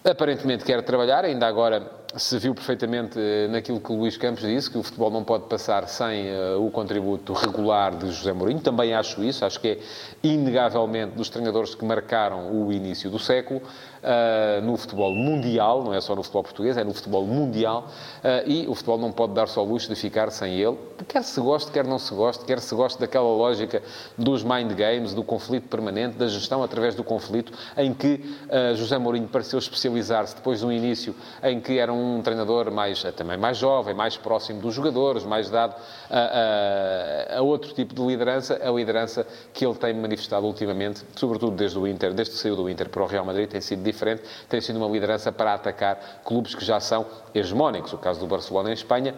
aparentemente 0.04 0.64
quer 0.64 0.82
trabalhar, 0.82 1.24
ainda 1.24 1.46
agora 1.46 2.00
se 2.16 2.38
viu 2.38 2.54
perfeitamente 2.54 3.18
naquilo 3.50 3.80
que 3.80 3.92
o 3.92 3.96
Luís 3.96 4.16
Campos 4.16 4.42
disse, 4.42 4.70
que 4.70 4.78
o 4.78 4.82
futebol 4.82 5.10
não 5.10 5.22
pode 5.22 5.44
passar 5.44 5.86
sem 5.88 6.26
uh, 6.26 6.64
o 6.64 6.70
contributo 6.70 7.32
regular 7.32 7.94
de 7.94 8.10
José 8.10 8.32
Mourinho. 8.32 8.60
Também 8.60 8.92
acho 8.94 9.22
isso, 9.22 9.44
acho 9.44 9.60
que 9.60 9.68
é 9.68 9.78
inegavelmente 10.22 11.14
dos 11.14 11.28
treinadores 11.28 11.74
que 11.74 11.84
marcaram 11.84 12.50
o 12.52 12.72
início 12.72 13.10
do 13.10 13.18
século 13.18 13.62
uh, 14.02 14.60
no 14.62 14.76
futebol 14.76 15.14
mundial, 15.14 15.82
não 15.82 15.94
é 15.94 16.00
só 16.00 16.14
no 16.14 16.22
futebol 16.22 16.44
português, 16.44 16.76
é 16.76 16.84
no 16.84 16.92
futebol 16.92 17.24
mundial, 17.24 17.88
uh, 18.18 18.48
e 18.48 18.66
o 18.66 18.74
futebol 18.74 18.98
não 18.98 19.12
pode 19.12 19.32
dar-se 19.32 19.58
ao 19.58 19.64
luxo 19.64 19.88
de 19.88 19.94
ficar 19.94 20.30
sem 20.30 20.54
ele, 20.54 20.76
quer 21.08 21.22
se 21.22 21.40
goste, 21.40 21.70
quer 21.70 21.84
não 21.84 21.98
se 21.98 22.14
goste, 22.14 22.44
quer 22.44 22.60
se 22.60 22.74
goste 22.74 23.00
daquela 23.00 23.28
lógica 23.28 23.82
dos 24.16 24.42
mind 24.42 24.72
games, 24.72 25.14
do 25.14 25.22
conflito 25.22 25.68
permanente, 25.68 26.16
da 26.16 26.28
gestão 26.28 26.62
através 26.62 26.94
do 26.94 27.04
conflito, 27.04 27.52
em 27.76 27.92
que 27.92 28.14
uh, 28.14 28.74
José 28.74 28.98
Mourinho 28.98 29.28
pareceu 29.28 29.58
especializar-se 29.58 30.36
depois 30.36 30.60
de 30.60 30.66
um 30.66 30.72
início 30.72 31.14
em 31.42 31.60
que 31.60 31.78
era 31.78 31.92
um 31.92 32.20
treinador 32.22 32.70
mais, 32.70 33.02
também 33.16 33.36
mais 33.36 33.58
jovem, 33.58 33.94
mais 33.94 34.16
próximo 34.16 34.60
dos 34.60 34.74
jogadores, 34.74 35.24
mais 35.24 35.50
dado 35.50 35.74
a, 36.10 37.34
a, 37.34 37.38
a 37.38 37.42
outro 37.42 37.72
tipo 37.74 37.94
de 37.94 38.02
liderança, 38.02 38.60
a 38.62 38.70
liderança 38.70 39.26
que 39.52 39.64
ele 39.64 39.74
tem 39.74 39.94
manifestado 39.94 40.46
ultimamente, 40.46 41.02
sobretudo 41.16 41.56
desde 41.56 41.78
o 41.78 41.86
Inter, 41.86 42.12
desde 42.12 42.34
que 42.34 42.40
saiu 42.40 42.56
do 42.56 42.68
Inter 42.68 42.88
para 42.88 43.02
o 43.02 43.06
Real 43.06 43.24
Madrid, 43.24 43.48
tem 43.48 43.60
sido 43.60 43.82
diferente, 43.92 44.22
tem 44.48 44.60
sido 44.60 44.76
uma 44.76 44.88
liderança 44.88 45.30
para 45.32 45.54
atacar 45.54 46.20
clubes 46.24 46.54
que 46.54 46.64
já 46.64 46.80
são 46.80 47.06
hegemónicos. 47.34 47.92
O 47.92 47.98
caso 47.98 48.20
do 48.20 48.26
Barcelona 48.26 48.70
em 48.70 48.74
Espanha, 48.74 49.14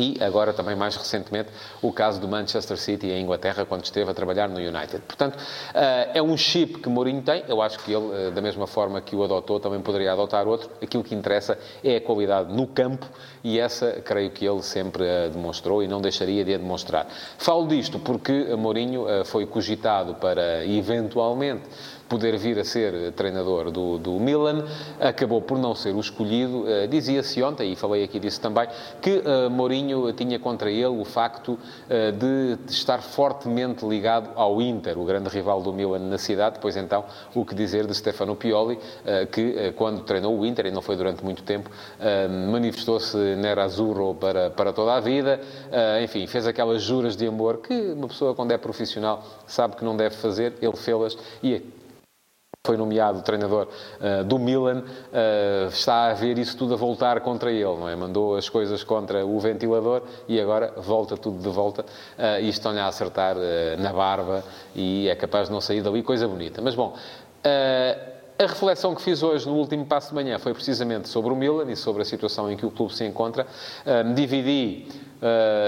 e 0.00 0.16
agora 0.24 0.54
também 0.54 0.74
mais 0.74 0.96
recentemente 0.96 1.50
o 1.82 1.92
caso 1.92 2.18
do 2.18 2.26
Manchester 2.26 2.78
City 2.78 3.08
em 3.08 3.22
Inglaterra 3.22 3.66
quando 3.66 3.84
esteve 3.84 4.10
a 4.10 4.14
trabalhar 4.14 4.48
no 4.48 4.56
United. 4.56 5.02
Portanto, 5.06 5.36
eh, 5.74 6.12
é 6.14 6.22
um 6.22 6.36
chip 6.38 6.78
que 6.78 6.88
Mourinho 6.88 7.20
tem, 7.20 7.44
eu 7.46 7.60
acho 7.60 7.78
que 7.80 7.92
ele, 7.92 8.28
eh, 8.28 8.30
da 8.30 8.40
mesma 8.40 8.66
forma 8.66 9.00
que 9.02 9.14
o 9.14 9.22
adotou, 9.22 9.60
também 9.60 9.80
poderia 9.80 10.12
adotar 10.12 10.48
outro. 10.48 10.70
Aquilo 10.82 11.04
que 11.04 11.14
interessa 11.14 11.58
é 11.84 11.96
a 11.96 12.00
qualidade 12.00 12.54
no 12.54 12.66
campo 12.66 13.06
e 13.44 13.58
essa 13.58 14.00
creio 14.02 14.30
que 14.30 14.46
ele 14.46 14.62
sempre 14.62 15.04
demonstrou 15.30 15.82
e 15.82 15.88
não 15.88 16.00
deixaria 16.00 16.44
de 16.44 16.54
a 16.54 16.58
demonstrar. 16.58 17.06
Falo 17.36 17.66
disto 17.68 17.98
porque 17.98 18.54
Mourinho 18.56 19.06
eh, 19.06 19.24
foi 19.24 19.44
cogitado 19.44 20.14
para 20.14 20.64
eventualmente 20.64 21.64
poder 22.08 22.36
vir 22.36 22.58
a 22.58 22.64
ser 22.64 23.12
treinador 23.12 23.70
do, 23.70 23.96
do 23.96 24.18
Milan, 24.18 24.64
acabou 24.98 25.40
por 25.40 25.56
não 25.56 25.76
ser 25.76 25.94
o 25.94 26.00
escolhido. 26.00 26.64
Dizia-se 26.88 27.40
ontem, 27.40 27.72
e 27.72 27.76
falei 27.76 28.02
aqui 28.02 28.18
disso 28.18 28.40
também, 28.40 28.66
que 29.00 29.22
Mourinho 29.48 29.89
tinha 30.16 30.38
contra 30.38 30.70
ele 30.70 30.86
o 30.86 31.04
facto 31.04 31.58
de 31.88 32.58
estar 32.70 33.02
fortemente 33.02 33.86
ligado 33.86 34.30
ao 34.34 34.60
Inter, 34.60 34.98
o 34.98 35.04
grande 35.04 35.28
rival 35.28 35.62
do 35.62 35.72
Milan 35.72 35.98
na 36.00 36.18
cidade. 36.18 36.56
Depois, 36.56 36.76
então, 36.76 37.04
o 37.34 37.44
que 37.44 37.54
dizer 37.54 37.86
de 37.86 37.94
Stefano 37.94 38.34
Pioli, 38.36 38.78
que 39.32 39.72
quando 39.76 40.02
treinou 40.02 40.38
o 40.38 40.46
Inter, 40.46 40.66
e 40.66 40.70
não 40.70 40.82
foi 40.82 40.96
durante 40.96 41.24
muito 41.24 41.42
tempo, 41.42 41.70
manifestou-se 42.50 43.16
Nerazzurro 43.16 44.14
para, 44.14 44.50
para 44.50 44.72
toda 44.72 44.94
a 44.94 45.00
vida, 45.00 45.40
enfim, 46.02 46.26
fez 46.26 46.46
aquelas 46.46 46.82
juras 46.82 47.16
de 47.16 47.26
amor 47.26 47.58
que 47.58 47.92
uma 47.92 48.08
pessoa, 48.08 48.34
quando 48.34 48.52
é 48.52 48.58
profissional, 48.58 49.24
sabe 49.46 49.76
que 49.76 49.84
não 49.84 49.96
deve 49.96 50.16
fazer, 50.16 50.54
ele 50.60 50.76
fê-las 50.76 51.16
e 51.42 51.62
foi 52.66 52.76
nomeado 52.76 53.22
treinador 53.22 53.68
uh, 54.00 54.22
do 54.22 54.38
Milan, 54.38 54.80
uh, 54.82 55.68
está 55.70 56.10
a 56.10 56.12
ver 56.12 56.36
isso 56.36 56.58
tudo 56.58 56.74
a 56.74 56.76
voltar 56.76 57.18
contra 57.22 57.50
ele, 57.50 57.64
não 57.64 57.88
é? 57.88 57.96
Mandou 57.96 58.36
as 58.36 58.50
coisas 58.50 58.84
contra 58.84 59.24
o 59.24 59.40
ventilador 59.40 60.02
e 60.28 60.38
agora 60.38 60.74
volta 60.76 61.16
tudo 61.16 61.38
de 61.38 61.48
volta 61.48 61.80
uh, 61.82 62.38
e 62.38 62.50
estão-lhe 62.50 62.78
a 62.78 62.86
acertar 62.86 63.34
na 63.78 63.92
barba 63.94 64.44
e 64.74 65.08
é 65.08 65.14
capaz 65.14 65.48
de 65.48 65.54
não 65.54 65.60
sair 65.60 65.80
dali 65.80 66.02
coisa 66.02 66.28
bonita. 66.28 66.60
Mas 66.60 66.74
bom, 66.74 66.94
a 68.38 68.46
reflexão 68.46 68.94
que 68.94 69.00
fiz 69.00 69.22
hoje 69.22 69.46
no 69.46 69.54
último 69.54 69.86
passo 69.86 70.10
de 70.10 70.14
manhã 70.14 70.38
foi 70.38 70.52
precisamente 70.52 71.08
sobre 71.08 71.32
o 71.32 71.36
Milan 71.36 71.70
e 71.70 71.76
sobre 71.76 72.02
a 72.02 72.04
situação 72.04 72.50
em 72.50 72.58
que 72.58 72.66
o 72.66 72.70
clube 72.70 72.94
se 72.94 73.04
encontra. 73.06 73.46
dividi 74.14 74.86
uh, 74.88 75.09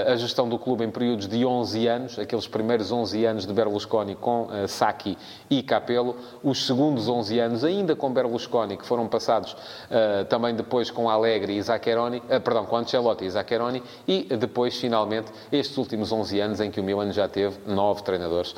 a 0.05 0.15
gestão 0.15 0.49
do 0.49 0.57
clube 0.57 0.83
em 0.83 0.89
períodos 0.89 1.27
de 1.27 1.45
11 1.45 1.87
anos, 1.87 2.19
aqueles 2.19 2.47
primeiros 2.47 2.91
11 2.91 3.25
anos 3.25 3.45
de 3.45 3.53
Berlusconi 3.53 4.15
com 4.15 4.43
uh, 4.43 4.67
Sacchi 4.67 5.17
e 5.49 5.61
Capello, 5.61 6.15
os 6.43 6.65
segundos 6.65 7.07
11 7.07 7.39
anos 7.39 7.63
ainda 7.63 7.95
com 7.95 8.11
Berlusconi, 8.11 8.77
que 8.77 8.85
foram 8.85 9.07
passados 9.07 9.53
uh, 9.53 10.25
também 10.29 10.55
depois 10.55 10.89
com 10.89 11.09
Allegri 11.09 11.57
e 11.57 11.61
Zaccheroni, 11.61 12.17
uh, 12.17 12.41
perdão, 12.41 12.65
com 12.65 12.77
Ancelotti 12.77 13.25
e 13.25 13.29
Zaccheroni, 13.29 13.83
e 14.07 14.23
depois, 14.23 14.75
finalmente, 14.77 15.31
estes 15.51 15.77
últimos 15.77 16.11
11 16.11 16.39
anos 16.39 16.59
em 16.59 16.71
que 16.71 16.79
o 16.79 16.83
Milan 16.83 17.11
já 17.11 17.27
teve 17.27 17.57
nove 17.67 18.03
treinadores 18.03 18.55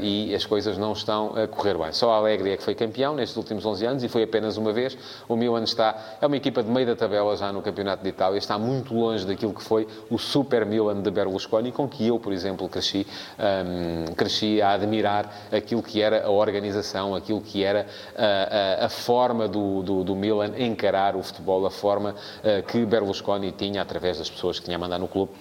e 0.00 0.34
as 0.34 0.44
coisas 0.44 0.76
não 0.78 0.92
estão 0.92 1.34
a 1.36 1.46
correr 1.46 1.76
bem. 1.76 1.92
Só 1.92 2.10
Allegri 2.10 2.50
é 2.50 2.56
que 2.56 2.62
foi 2.62 2.74
campeão 2.74 3.14
nestes 3.14 3.36
últimos 3.36 3.64
11 3.64 3.86
anos 3.86 4.04
e 4.04 4.08
foi 4.08 4.22
apenas 4.22 4.56
uma 4.56 4.72
vez. 4.72 4.96
O 5.28 5.36
Milan 5.36 5.62
está, 5.62 6.16
é 6.20 6.26
uma 6.26 6.36
equipa 6.36 6.62
de 6.62 6.70
meio 6.70 6.86
da 6.86 6.96
tabela 6.96 7.36
já 7.36 7.52
no 7.52 7.62
Campeonato 7.62 8.02
de 8.02 8.08
Itália, 8.08 8.38
está 8.38 8.58
muito 8.58 8.94
longe 8.94 9.26
daquilo 9.26 9.52
que 9.52 9.62
foi 9.62 9.86
o 10.10 10.18
Super 10.18 10.64
Milan 10.64 11.00
de 11.00 11.10
Berlusconi, 11.10 11.72
com 11.72 11.88
que 11.88 12.06
eu, 12.06 12.18
por 12.18 12.32
exemplo, 12.32 12.68
cresci, 12.68 13.06
um, 13.38 14.14
cresci 14.14 14.60
a 14.60 14.72
admirar 14.72 15.48
aquilo 15.52 15.82
que 15.82 16.00
era 16.00 16.24
a 16.24 16.30
organização, 16.30 17.14
aquilo 17.14 17.40
que 17.40 17.62
era 17.62 17.86
a, 18.16 18.82
a, 18.82 18.86
a 18.86 18.88
forma 18.88 19.48
do, 19.48 19.82
do, 19.82 20.04
do, 20.04 20.16
Milan 20.16 20.52
encarar 20.58 21.16
o 21.16 21.22
futebol, 21.22 21.66
a 21.66 21.70
forma 21.70 22.10
uh, 22.14 22.62
que 22.66 22.84
Berlusconi 22.84 23.52
tinha 23.52 23.82
através 23.82 24.18
das 24.18 24.30
pessoas 24.30 24.58
que 24.58 24.64
tinha 24.64 24.76
a 24.76 24.80
mandar 24.80 24.98
no 24.98 25.08
clube 25.08 25.32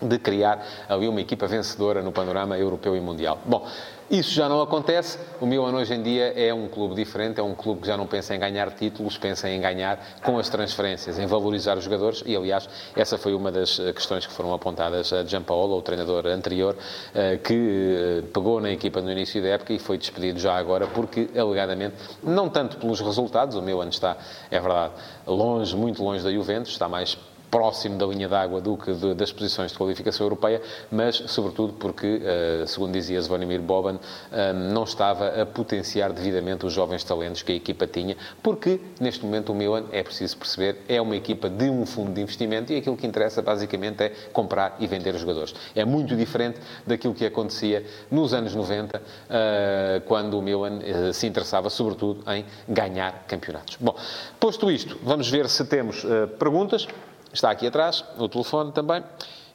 de 0.00 0.18
criar 0.18 0.64
ali 0.88 1.06
uma 1.08 1.20
equipa 1.20 1.46
vencedora 1.46 2.02
no 2.02 2.12
panorama 2.12 2.58
europeu 2.58 2.96
e 2.96 3.00
mundial. 3.00 3.38
Bom, 3.44 3.66
isso 4.12 4.30
já 4.34 4.46
não 4.46 4.60
acontece. 4.60 5.18
O 5.40 5.46
Milan 5.46 5.72
hoje 5.72 5.94
em 5.94 6.02
dia 6.02 6.34
é 6.36 6.52
um 6.52 6.68
clube 6.68 6.94
diferente, 6.94 7.40
é 7.40 7.42
um 7.42 7.54
clube 7.54 7.80
que 7.80 7.86
já 7.86 7.96
não 7.96 8.06
pensa 8.06 8.34
em 8.34 8.38
ganhar 8.38 8.70
títulos, 8.70 9.16
pensa 9.16 9.48
em 9.48 9.58
ganhar 9.58 9.98
com 10.22 10.38
as 10.38 10.50
transferências, 10.50 11.18
em 11.18 11.24
valorizar 11.24 11.78
os 11.78 11.84
jogadores. 11.84 12.22
E, 12.26 12.36
aliás, 12.36 12.68
essa 12.94 13.16
foi 13.16 13.32
uma 13.32 13.50
das 13.50 13.80
eh, 13.80 13.90
questões 13.90 14.26
que 14.26 14.32
foram 14.32 14.52
apontadas 14.52 15.14
a 15.14 15.24
Giampaolo, 15.24 15.78
o 15.78 15.80
treinador 15.80 16.26
anterior, 16.26 16.76
eh, 17.14 17.38
que 17.38 17.54
eh, 17.54 18.22
pegou 18.34 18.60
na 18.60 18.70
equipa 18.70 19.00
no 19.00 19.10
início 19.10 19.40
da 19.40 19.48
época 19.48 19.72
e 19.72 19.78
foi 19.78 19.96
despedido 19.96 20.38
já 20.38 20.56
agora, 20.58 20.86
porque, 20.86 21.30
alegadamente, 21.34 21.96
não 22.22 22.50
tanto 22.50 22.76
pelos 22.76 23.00
resultados, 23.00 23.56
o 23.56 23.62
Milan 23.62 23.88
está, 23.88 24.18
é 24.50 24.60
verdade, 24.60 24.92
longe, 25.26 25.74
muito 25.74 26.04
longe 26.04 26.22
da 26.22 26.30
Juventus, 26.30 26.72
está 26.72 26.86
mais 26.86 27.16
próximo 27.52 27.98
da 27.98 28.06
linha 28.06 28.26
d'água 28.30 28.62
do 28.62 28.78
que 28.78 28.94
de, 28.94 29.12
das 29.12 29.30
posições 29.30 29.72
de 29.72 29.76
qualificação 29.76 30.24
europeia, 30.24 30.62
mas 30.90 31.16
sobretudo 31.26 31.74
porque, 31.74 32.22
uh, 32.62 32.66
segundo 32.66 32.92
dizia 32.92 33.20
Zvonimir 33.20 33.60
Boban, 33.60 33.96
uh, 33.96 34.54
não 34.72 34.84
estava 34.84 35.42
a 35.42 35.44
potenciar 35.44 36.14
devidamente 36.14 36.64
os 36.64 36.72
jovens 36.72 37.04
talentos 37.04 37.42
que 37.42 37.52
a 37.52 37.54
equipa 37.54 37.86
tinha, 37.86 38.16
porque 38.42 38.80
neste 38.98 39.22
momento 39.22 39.52
o 39.52 39.54
Milan, 39.54 39.84
é 39.92 40.02
preciso 40.02 40.38
perceber, 40.38 40.78
é 40.88 40.98
uma 40.98 41.14
equipa 41.14 41.50
de 41.50 41.68
um 41.68 41.84
fundo 41.84 42.14
de 42.14 42.22
investimento 42.22 42.72
e 42.72 42.76
aquilo 42.76 42.96
que 42.96 43.06
interessa 43.06 43.42
basicamente 43.42 44.02
é 44.02 44.08
comprar 44.32 44.76
e 44.80 44.86
vender 44.86 45.14
jogadores. 45.18 45.54
É 45.76 45.84
muito 45.84 46.16
diferente 46.16 46.58
daquilo 46.86 47.12
que 47.12 47.26
acontecia 47.26 47.84
nos 48.10 48.32
anos 48.32 48.54
90, 48.54 48.96
uh, 48.96 49.02
eh, 49.28 50.02
quando 50.06 50.38
o 50.38 50.42
Milan 50.42 50.80
se 51.12 51.26
interessava 51.26 51.68
sobretudo 51.68 52.24
em 52.32 52.46
ganhar 52.66 53.24
campeonatos. 53.28 53.76
Bom, 53.78 53.94
posto 54.40 54.70
isto, 54.70 54.98
vamos 55.02 55.28
ver 55.28 55.50
se 55.50 55.66
temos 55.66 56.06
perguntas. 56.38 56.86
Está 57.32 57.50
aqui 57.50 57.66
atrás, 57.66 58.04
o 58.18 58.28
telefone 58.28 58.72
também. 58.72 59.02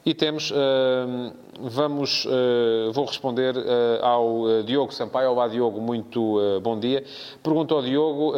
E 0.04 0.12
temos, 0.12 0.50
uh, 0.50 1.32
vamos, 1.60 2.24
uh, 2.24 2.92
vou 2.92 3.04
responder 3.04 3.56
uh, 3.56 4.04
ao 4.04 4.62
Diogo 4.64 4.92
Sampaio. 4.92 5.30
Olá, 5.30 5.46
Diogo, 5.46 5.80
muito 5.80 6.38
bom 6.60 6.76
dia. 6.76 7.04
Pergunta 7.40 7.74
ao 7.74 7.82
Diogo, 7.82 8.32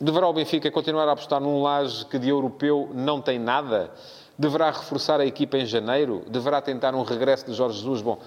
deverá 0.00 0.26
o 0.28 0.32
Benfica 0.32 0.70
continuar 0.72 1.08
a 1.08 1.12
apostar 1.12 1.40
num 1.40 1.62
laje 1.62 2.04
que 2.06 2.18
de 2.18 2.28
europeu 2.28 2.90
não 2.92 3.20
tem 3.20 3.38
nada? 3.38 3.92
Deverá 4.36 4.70
reforçar 4.70 5.20
a 5.20 5.26
equipa 5.26 5.56
em 5.56 5.64
janeiro? 5.64 6.24
Deverá 6.26 6.60
tentar 6.60 6.96
um 6.96 7.02
regresso 7.02 7.46
de 7.46 7.54
Jorge 7.54 7.78
Jesus? 7.78 8.02
Bom, 8.02 8.18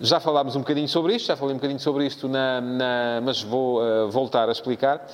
já 0.00 0.20
falámos 0.20 0.54
um 0.54 0.60
bocadinho 0.60 0.88
sobre 0.88 1.16
isto, 1.16 1.26
já 1.26 1.36
falei 1.36 1.54
um 1.54 1.58
bocadinho 1.58 1.80
sobre 1.80 2.06
isto, 2.06 2.28
na, 2.28 2.60
na 2.60 3.20
mas 3.22 3.42
vou 3.42 3.80
voltar 4.10 4.48
a 4.48 4.52
explicar 4.52 5.04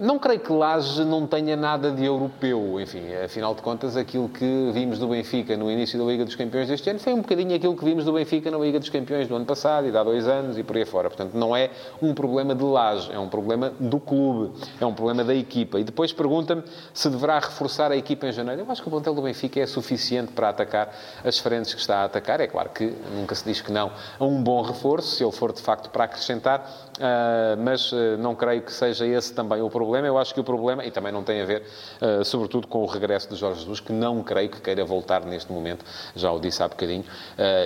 não 0.00 0.18
creio 0.18 0.40
que 0.40 0.52
Laje 0.52 1.04
não 1.04 1.26
tenha 1.26 1.56
nada 1.56 1.90
de 1.90 2.04
europeu. 2.04 2.80
Enfim, 2.80 3.14
afinal 3.24 3.54
de 3.54 3.62
contas, 3.62 3.96
aquilo 3.96 4.28
que 4.28 4.70
vimos 4.72 4.98
do 4.98 5.08
Benfica 5.08 5.56
no 5.56 5.70
início 5.70 5.98
da 5.98 6.04
Liga 6.04 6.24
dos 6.24 6.34
Campeões 6.34 6.68
deste 6.68 6.88
ano 6.90 6.98
foi 6.98 7.12
um 7.12 7.20
bocadinho 7.20 7.54
aquilo 7.54 7.76
que 7.76 7.84
vimos 7.84 8.04
do 8.04 8.12
Benfica 8.12 8.50
na 8.50 8.58
Liga 8.58 8.78
dos 8.78 8.88
Campeões 8.88 9.28
do 9.28 9.36
ano 9.36 9.44
passado 9.44 9.86
e 9.86 9.90
de 9.90 9.96
há 9.96 10.02
dois 10.02 10.26
anos 10.26 10.58
e 10.58 10.62
por 10.62 10.76
aí 10.76 10.84
fora. 10.84 11.08
Portanto, 11.08 11.34
não 11.34 11.56
é 11.56 11.70
um 12.00 12.14
problema 12.14 12.54
de 12.54 12.64
Laje, 12.64 13.12
é 13.12 13.18
um 13.18 13.28
problema 13.28 13.72
do 13.78 13.98
clube, 13.98 14.52
é 14.80 14.86
um 14.86 14.94
problema 14.94 15.24
da 15.24 15.34
equipa. 15.34 15.78
E 15.78 15.84
depois 15.84 16.12
pergunta-me 16.12 16.62
se 16.92 17.08
deverá 17.08 17.38
reforçar 17.38 17.92
a 17.92 17.96
equipa 17.96 18.26
em 18.26 18.32
janeiro. 18.32 18.62
Eu 18.62 18.70
acho 18.70 18.82
que 18.82 18.88
o 18.88 18.90
plantel 18.90 19.14
do 19.14 19.22
Benfica 19.22 19.60
é 19.60 19.66
suficiente 19.66 20.32
para 20.32 20.48
atacar 20.48 20.94
as 21.24 21.38
frentes 21.38 21.74
que 21.74 21.80
está 21.80 21.98
a 21.98 22.04
atacar. 22.04 22.40
É 22.40 22.46
claro 22.46 22.70
que 22.70 22.92
nunca 23.14 23.34
se 23.34 23.44
diz 23.44 23.60
que 23.60 23.72
não 23.72 23.90
a 24.18 24.24
um 24.24 24.42
bom 24.42 24.62
reforço, 24.62 25.16
se 25.16 25.24
ele 25.24 25.32
for 25.32 25.52
de 25.52 25.60
facto 25.60 25.90
para 25.90 26.04
acrescentar, 26.04 26.68
mas 27.58 27.92
ah, 27.92 28.16
não 28.18 28.34
creio 28.34 28.62
que 28.62 28.72
seja 28.72 29.06
esse 29.06 29.32
também 29.32 29.62
o 29.62 29.70
problema. 29.70 30.06
Eu 30.06 30.18
acho 30.18 30.34
que 30.34 30.40
o 30.40 30.44
problema, 30.44 30.84
e 30.84 30.90
também 30.90 31.12
não 31.12 31.22
tem 31.22 31.40
a 31.40 31.44
ver, 31.44 31.62
uh, 32.00 32.24
sobretudo, 32.24 32.66
com 32.66 32.82
o 32.82 32.86
regresso 32.86 33.28
de 33.28 33.36
Jorge 33.36 33.60
Jesus, 33.60 33.80
que 33.80 33.92
não 33.92 34.22
creio 34.22 34.48
que 34.48 34.60
queira 34.60 34.84
voltar 34.84 35.24
neste 35.24 35.50
momento, 35.52 35.84
já 36.14 36.30
o 36.30 36.38
disse 36.38 36.62
há 36.62 36.68
bocadinho. 36.68 37.04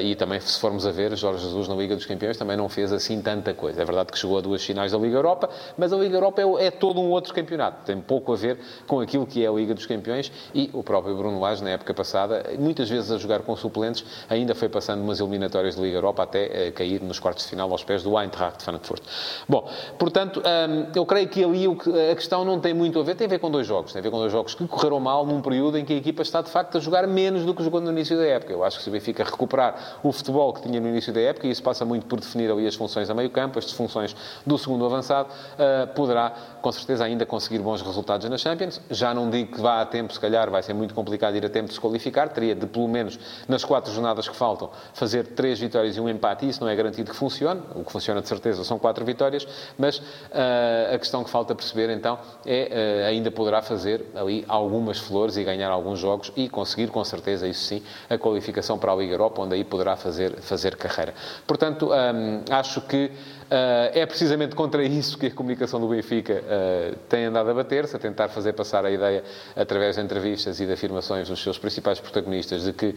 E 0.03 0.15
também, 0.15 0.41
se 0.41 0.59
formos 0.61 0.87
a 0.87 0.91
ver, 0.91 1.15
Jorge 1.17 1.45
Jesus 1.45 1.69
na 1.69 1.75
Liga 1.75 1.95
dos 1.95 2.07
Campeões 2.07 2.37
também 2.37 2.57
não 2.57 2.69
fez 2.69 2.93
assim 2.93 3.21
tanta 3.21 3.53
coisa. 3.55 3.83
É 3.83 3.85
verdade 3.85 4.13
que 4.13 4.19
chegou 4.19 4.39
a 4.39 4.41
duas 4.41 4.65
finais 4.65 4.93
da 4.93 4.99
Liga 4.99 5.17
Europa, 5.17 5.49
mas 5.77 5.93
a 5.93 5.97
Liga 5.97 6.17
Europa 6.17 6.41
é, 6.41 6.67
é 6.67 6.71
todo 6.71 7.01
um 7.01 7.11
outro 7.11 7.35
campeonato. 7.35 7.85
Tem 7.85 8.01
pouco 8.01 8.33
a 8.33 8.37
ver 8.37 8.59
com 8.87 9.01
aquilo 9.01 9.27
que 9.27 9.45
é 9.45 9.49
a 9.49 9.53
Liga 9.53 9.75
dos 9.75 9.87
Campeões 9.87 10.31
e 10.55 10.71
o 10.73 10.83
próprio 10.83 11.17
Bruno 11.17 11.41
Lage, 11.41 11.63
na 11.63 11.71
época 11.71 11.93
passada, 11.95 12.45
muitas 12.59 12.89
vezes 12.89 13.11
a 13.11 13.19
jogar 13.19 13.41
com 13.41 13.57
suplentes, 13.57 14.05
ainda 14.29 14.55
foi 14.55 14.69
passando 14.69 15.03
umas 15.03 15.21
eliminatórias 15.21 15.77
de 15.77 15.83
Liga 15.83 15.99
Europa 15.99 16.23
até 16.23 16.69
uh, 16.69 16.73
cair 16.73 17.03
nos 17.03 17.19
quartos 17.19 17.45
de 17.45 17.51
final 17.51 17.71
aos 17.71 17.85
pés 17.85 18.03
do 18.03 18.19
Eintracht 18.19 18.63
Frankfurt. 18.63 19.03
Bom, 19.49 19.69
portanto, 19.99 20.41
um, 20.41 20.87
eu 20.95 21.07
creio 21.07 21.29
que 21.29 21.45
ali 21.45 21.67
a 22.11 22.15
questão 22.15 22.45
não 22.45 22.61
tem 22.61 22.75
muito 22.75 22.99
a 22.99 23.03
ver, 23.03 23.15
tem 23.15 23.27
a 23.27 23.31
ver 23.31 23.39
com 23.39 23.51
dois 23.51 23.67
jogos. 23.67 23.93
Tem 23.93 24.01
a 24.01 24.03
ver 24.03 24.11
com 24.11 24.19
dois 24.19 24.33
jogos 24.33 24.55
que 24.55 24.67
correram 24.67 25.01
mal 25.01 25.27
num 25.27 25.41
período 25.41 25.79
em 25.79 25.85
que 25.85 25.93
a 25.93 25.97
equipa 25.97 26.23
está, 26.23 26.43
de 26.43 26.51
facto, 26.51 26.77
a 26.77 26.81
jogar 26.81 27.07
menos 27.07 27.45
do 27.45 27.55
que 27.55 27.63
jogou 27.63 27.81
no 27.81 27.91
início 27.91 28.17
da 28.17 28.25
época. 28.25 28.53
Eu 28.53 28.65
acho 28.65 28.79
que 28.79 28.83
se 28.83 28.89
o 28.89 28.93
Benfica 28.93 29.25
recuperar 29.25 29.99
o 30.03 30.13
futebol 30.13 30.53
que 30.53 30.63
tinha 30.63 30.81
no 30.81 30.89
início 30.89 31.13
da 31.13 31.21
época, 31.21 31.47
e 31.47 31.51
isso 31.51 31.63
passa 31.63 31.85
muito 31.85 32.07
por 32.07 32.21
definir 32.21 32.51
ali 32.51 32.67
as 32.67 32.75
funções 32.75 33.09
a 33.09 33.15
meio 33.15 33.31
campo, 33.31 33.59
as 33.59 33.71
funções 33.71 34.15
do 34.47 34.59
segundo 34.59 34.85
avançado, 34.85 35.29
uh, 35.29 35.87
poderá, 35.95 36.33
com 36.61 36.73
certeza, 36.73 37.05
ainda 37.05 37.25
conseguir 37.25 37.59
bons 37.59 37.83
resultados 37.83 38.29
na 38.29 38.39
Champions. 38.39 38.81
Já 38.91 39.15
não 39.15 39.31
digo 39.31 39.53
que 39.53 39.61
vá 39.61 39.81
a 39.81 39.87
tempo, 39.87 40.13
se 40.13 40.21
calhar 40.21 40.51
vai 40.51 40.63
ser 40.63 40.75
muito 40.75 40.95
complicado 40.95 41.37
ir 41.37 41.45
a 41.45 41.49
tempo 41.49 41.69
de 41.69 41.75
se 41.75 41.81
qualificar. 41.81 42.29
Teria 42.29 42.55
de, 42.55 42.67
pelo 42.67 42.89
menos, 42.89 43.19
nas 43.49 43.65
quatro 43.65 43.93
jornadas 43.93 44.29
que 44.29 44.37
faltam, 44.37 44.71
fazer 44.93 45.29
três 45.29 45.59
vitórias 45.59 45.97
e 45.97 46.01
um 46.01 46.09
empate. 46.09 46.47
E 46.47 46.49
isso 46.49 46.61
não 46.61 46.69
é 46.69 46.77
garantido 46.77 47.11
que 47.11 47.17
funcione. 47.17 47.63
O 47.75 47.85
que 47.85 47.93
funciona, 47.93 48.21
de 48.21 48.29
certeza, 48.29 48.65
são 48.65 48.79
quatro 48.79 49.05
vitórias. 49.07 49.47
Mas 49.79 49.99
uh, 49.99 50.95
a 50.95 50.99
questão 50.99 51.25
que 51.25 51.31
falta 51.31 51.55
perceber, 51.55 51.91
então, 51.91 52.19
é, 52.45 53.05
uh, 53.05 53.09
ainda 53.09 53.31
poderá 53.31 53.63
fazer 53.63 54.05
ali 54.15 54.45
algumas 54.49 54.99
flores 54.99 55.37
e 55.37 55.45
ganhar 55.45 55.71
alguns 55.71 55.99
jogos 55.99 56.33
e 56.37 56.49
conseguir, 56.49 56.89
com 56.89 57.03
certeza, 57.05 57.47
isso 57.47 57.65
sim, 57.65 57.83
a 58.11 58.19
qualificação 58.19 58.79
para 58.79 58.93
a 58.93 58.97
Liga 58.97 59.15
Europa, 59.15 59.41
onde 59.41 59.55
aí 59.55 59.65
poderá 59.65 59.97
fazer, 59.97 60.37
fazer 60.41 60.77
carreira. 60.77 61.15
Portanto, 61.47 61.91
um, 61.93 62.43
acho 62.53 62.81
que 62.83 63.11
é 63.49 64.05
precisamente 64.07 64.55
contra 64.55 64.83
isso 64.83 65.17
que 65.19 65.27
a 65.27 65.31
comunicação 65.31 65.81
do 65.81 65.89
Benfica 65.89 66.43
uh, 66.43 66.97
tem 67.09 67.27
andado 67.27 67.51
a 67.51 67.55
bater-se, 67.55 67.95
a 67.95 67.99
tentar 67.99 68.29
fazer 68.29 68.53
passar 68.53 68.85
a 68.85 68.91
ideia, 68.91 69.23
através 69.55 69.97
de 69.97 70.03
entrevistas 70.03 70.61
e 70.61 70.67
de 70.67 70.73
afirmações 70.73 71.29
dos 71.29 71.43
seus 71.43 71.59
principais 71.59 72.01
protagonistas, 72.01 72.65
de 72.65 72.73
que 72.73 72.95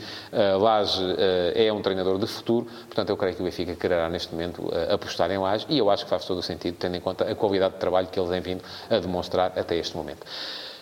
Laje 0.60 1.04
uh, 1.04 1.16
é 1.56 1.72
um 1.72 1.82
treinador 1.82 2.18
de 2.18 2.28
futuro. 2.28 2.66
Portanto, 2.88 3.10
eu 3.10 3.18
creio 3.18 3.36
que 3.36 3.42
o 3.42 3.46
Benfica 3.46 3.76
quererá, 3.76 4.10
neste 4.10 4.34
momento, 4.34 4.70
apostar 4.92 5.30
em 5.32 5.38
Laje. 5.38 5.66
E 5.70 5.78
eu 5.78 5.90
acho 5.90 6.04
que 6.04 6.10
faz 6.10 6.26
todo 6.26 6.40
o 6.40 6.44
sentido, 6.44 6.78
tendo 6.80 6.96
em 6.96 7.02
conta 7.02 7.30
a 7.30 7.36
qualidade 7.36 7.76
de 7.76 7.80
trabalho 7.80 8.08
que 8.08 8.20
eles 8.20 8.30
têm 8.30 8.42
vindo 8.42 8.64
a 8.90 8.98
demonstrar 9.00 9.54
até 9.56 9.76
este 9.76 9.96
momento. 9.96 10.26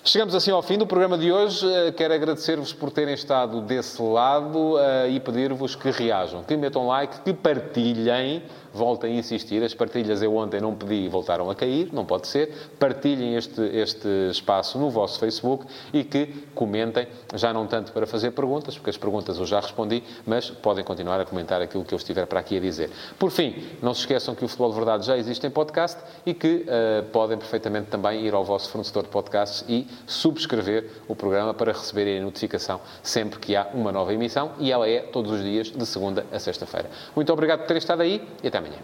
Chegamos 0.07 0.33
assim 0.33 0.51
ao 0.51 0.61
fim 0.61 0.77
do 0.77 0.87
programa 0.87 1.17
de 1.17 1.33
hoje. 1.33 1.69
Eh, 1.69 1.91
quero 1.91 2.13
agradecer-vos 2.13 2.71
por 2.71 2.89
terem 2.91 3.13
estado 3.13 3.59
desse 3.59 4.01
lado 4.01 4.75
uh, 4.75 5.09
e 5.09 5.19
pedir-vos 5.19 5.75
que 5.75 5.91
reajam, 5.91 6.45
que 6.45 6.55
metam 6.55 6.87
like, 6.87 7.19
que 7.23 7.33
partilhem 7.33 8.41
volto 8.77 9.05
a 9.05 9.09
insistir, 9.09 9.63
as 9.63 9.73
partilhas 9.73 10.21
eu 10.21 10.35
ontem 10.35 10.61
não 10.61 10.75
pedi 10.75 11.05
e 11.05 11.09
voltaram 11.09 11.49
a 11.49 11.55
cair, 11.55 11.89
não 11.91 12.05
pode 12.05 12.27
ser. 12.27 12.69
Partilhem 12.79 13.35
este, 13.35 13.59
este 13.61 14.07
espaço 14.29 14.77
no 14.77 14.89
vosso 14.89 15.19
Facebook 15.19 15.65
e 15.91 16.03
que 16.03 16.27
comentem, 16.53 17.07
já 17.33 17.51
não 17.51 17.65
tanto 17.65 17.91
para 17.91 18.05
fazer 18.05 18.31
perguntas, 18.31 18.75
porque 18.75 18.91
as 18.91 18.97
perguntas 18.97 19.39
eu 19.39 19.45
já 19.45 19.59
respondi, 19.59 20.03
mas 20.25 20.49
podem 20.49 20.83
continuar 20.83 21.19
a 21.19 21.25
comentar 21.25 21.61
aquilo 21.61 21.83
que 21.83 21.93
eu 21.93 21.97
estiver 21.97 22.27
para 22.27 22.39
aqui 22.39 22.57
a 22.57 22.59
dizer. 22.59 22.91
Por 23.17 23.31
fim, 23.31 23.63
não 23.81 23.93
se 23.93 24.01
esqueçam 24.01 24.35
que 24.35 24.45
o 24.45 24.47
Futebol 24.47 24.69
de 24.69 24.75
Verdade 24.75 25.05
já 25.05 25.17
existe 25.17 25.45
em 25.45 25.49
podcast 25.49 25.99
e 26.25 26.33
que 26.33 26.65
uh, 26.67 27.03
podem 27.11 27.37
perfeitamente 27.37 27.87
também 27.87 28.25
ir 28.25 28.33
ao 28.33 28.43
vosso 28.43 28.69
fornecedor 28.69 29.03
de 29.03 29.09
podcasts 29.09 29.65
e 29.67 29.87
subscrever 30.05 30.89
o 31.07 31.15
programa 31.15 31.53
para 31.53 31.71
receberem 31.71 32.19
a 32.19 32.21
notificação 32.21 32.79
sempre 33.01 33.39
que 33.39 33.55
há 33.55 33.67
uma 33.73 33.91
nova 33.91 34.13
emissão 34.13 34.51
e 34.59 34.71
ela 34.71 34.87
é 34.87 34.99
todos 34.99 35.31
os 35.31 35.41
dias, 35.41 35.67
de 35.69 35.85
segunda 35.85 36.25
a 36.31 36.39
sexta-feira. 36.39 36.89
Muito 37.15 37.31
obrigado 37.31 37.59
por 37.59 37.67
terem 37.67 37.79
estado 37.79 38.01
aí 38.01 38.27
e 38.43 38.47
até 38.47 38.57
amanhã. 38.57 38.77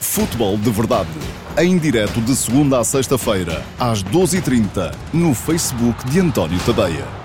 Futebol 0.00 0.56
de 0.56 0.70
Verdade. 0.70 1.10
Em 1.56 1.78
direto 1.78 2.20
de 2.20 2.34
segunda 2.34 2.80
a 2.80 2.84
sexta-feira, 2.84 3.62
às 3.78 4.02
12h30, 4.02 4.92
no 5.12 5.32
Facebook 5.32 6.04
de 6.10 6.18
António 6.18 6.58
Tadeia. 6.66 7.21